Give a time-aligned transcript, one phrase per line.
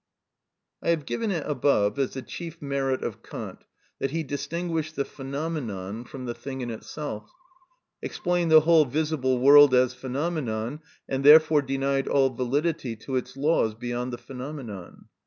[0.87, 3.59] ‐‐‐‐‐‐‐‐‐‐‐‐‐‐‐‐‐‐‐‐‐‐‐‐‐‐‐‐‐‐‐‐‐‐‐‐‐I have given it above as the chief merit of Kant
[3.99, 7.29] that he distinguished the phenomenon from the thing in itself,
[8.01, 13.75] explained the whole visible world as phenomenon, and therefore denied all validity to its laws
[13.75, 15.05] beyond the phenomenon.